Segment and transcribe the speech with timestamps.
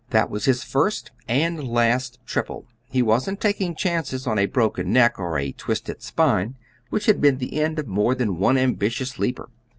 [0.09, 5.19] That was his first and last triple; he wasn't taking chances of a broken neck
[5.19, 6.55] or a twisted spine,
[6.89, 9.49] which had been the end of more than one ambitious leaper.